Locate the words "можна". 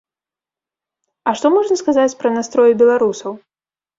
1.57-1.75